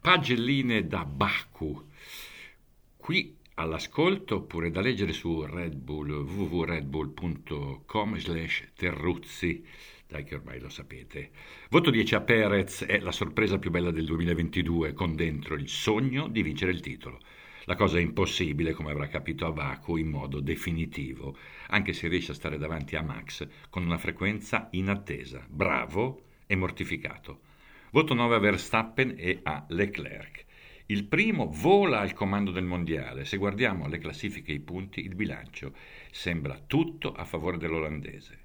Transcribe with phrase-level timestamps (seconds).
[0.00, 1.88] Pagelline da Baku.
[2.96, 9.62] Qui all'ascolto oppure da leggere su Red Bull, www.redbull.com slash terruzzi
[10.08, 11.32] dai che ormai lo sapete.
[11.68, 16.28] Voto 10 a Perez è la sorpresa più bella del 2022 con dentro il sogno
[16.28, 17.20] di vincere il titolo.
[17.64, 21.36] La cosa è impossibile, come avrà capito a Baku, in modo definitivo,
[21.68, 25.44] anche se riesce a stare davanti a Max con una frequenza inattesa.
[25.46, 27.49] Bravo e mortificato.
[27.92, 30.44] Voto 9 a Verstappen e a Leclerc.
[30.86, 33.24] Il primo vola al comando del mondiale.
[33.24, 35.72] Se guardiamo le classifiche e i punti, il bilancio
[36.12, 38.44] sembra tutto a favore dell'olandese.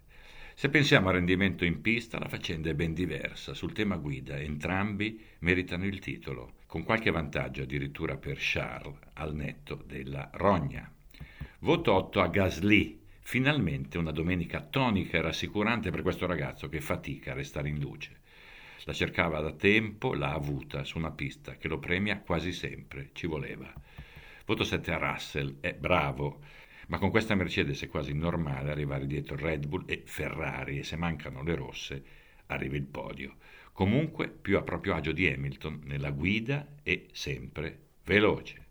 [0.55, 3.53] Se pensiamo al rendimento in pista, la faccenda è ben diversa.
[3.53, 9.83] Sul tema guida, entrambi meritano il titolo, con qualche vantaggio addirittura per Charles al netto
[9.85, 10.91] della rogna.
[11.59, 12.99] Voto 8 a Gasly.
[13.19, 18.23] Finalmente una domenica tonica e rassicurante per questo ragazzo che fatica a restare in luce.
[18.87, 23.25] La cercava da tempo, l'ha avuta su una pista che lo premia quasi sempre, ci
[23.25, 23.73] voleva.
[24.45, 26.41] Voto 7 a Russell, è bravo,
[26.89, 30.97] ma con questa Mercedes è quasi normale arrivare dietro Red Bull e Ferrari e se
[30.97, 32.03] mancano le rosse
[32.45, 33.37] arriva il podio.
[33.71, 38.67] Comunque più a proprio agio di Hamilton nella guida e sempre veloce.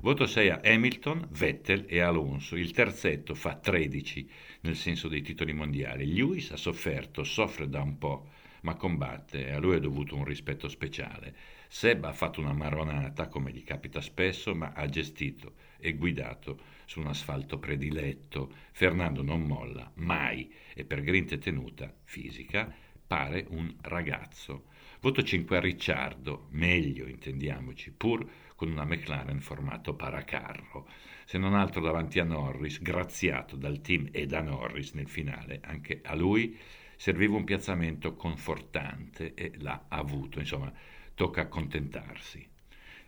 [0.00, 2.56] Voto 6 a Hamilton, Vettel e Alonso.
[2.56, 6.10] Il terzetto fa 13 nel senso dei titoli mondiali.
[6.10, 8.28] Lewis ha sofferto, soffre da un po'
[8.62, 11.34] ma combatte e a lui è dovuto un rispetto speciale.
[11.68, 17.00] Seb ha fatto una maronata, come gli capita spesso, ma ha gestito e guidato su
[17.00, 18.52] un asfalto prediletto.
[18.72, 22.72] Fernando non molla, mai, e per grinta tenuta fisica
[23.06, 24.66] pare un ragazzo.
[25.00, 28.28] Voto 5 a Ricciardo, meglio intendiamoci, pur
[28.60, 30.86] con una McLaren formato paracarro.
[31.24, 36.02] Se non altro davanti a Norris, graziato dal team e da Norris nel finale, anche
[36.04, 36.58] a lui
[36.94, 40.70] serviva un piazzamento confortante e l'ha avuto, insomma,
[41.14, 42.46] tocca accontentarsi.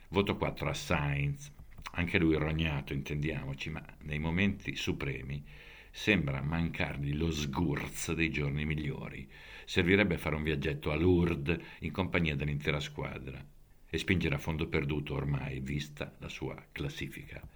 [0.08, 1.52] Voto 4 a Sainz,
[1.92, 5.44] anche lui rognato, intendiamoci, ma nei momenti supremi
[5.90, 9.30] sembra mancargli lo sgurz dei giorni migliori.
[9.66, 13.60] Servirebbe fare un viaggetto a Lourdes in compagnia dell'intera squadra
[13.94, 17.46] e spingere a fondo perduto ormai, vista la sua classifica.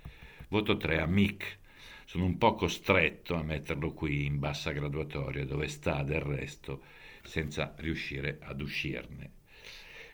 [0.49, 1.59] Voto 3 a Mick,
[2.05, 6.83] sono un po' costretto a metterlo qui in bassa graduatoria dove sta del resto
[7.23, 9.31] senza riuscire ad uscirne.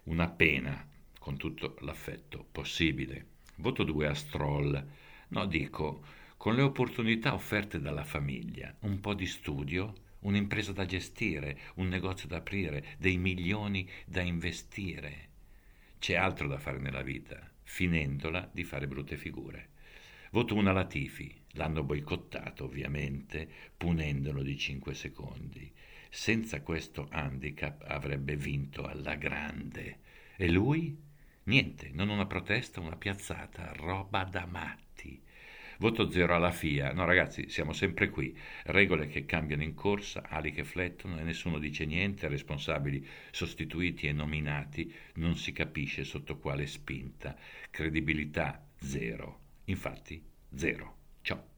[0.04, 0.88] Una pena
[1.18, 3.26] con tutto l'affetto possibile.
[3.56, 4.86] Voto 2 a Stroll.
[5.26, 6.04] No, dico,
[6.36, 12.28] con le opportunità offerte dalla famiglia, un po' di studio, un'impresa da gestire, un negozio
[12.28, 15.30] da aprire, dei milioni da investire.
[16.02, 19.68] C'è altro da fare nella vita, finendola di fare brutte figure.
[20.32, 21.32] Voto 1 a Latifi.
[21.52, 25.72] L'hanno boicottato ovviamente, punendolo di 5 secondi.
[26.10, 30.00] Senza questo handicap avrebbe vinto alla grande.
[30.34, 31.00] E lui?
[31.44, 35.22] Niente, non una protesta, una piazzata, roba da matti.
[35.82, 36.92] Voto zero alla FIA.
[36.92, 38.38] No ragazzi, siamo sempre qui.
[38.66, 44.12] Regole che cambiano in corsa, ali che flettono e nessuno dice niente, responsabili sostituiti e
[44.12, 47.36] nominati, non si capisce sotto quale spinta.
[47.68, 49.40] Credibilità zero.
[49.64, 50.22] Infatti,
[50.54, 50.98] zero.
[51.20, 51.51] Ciao.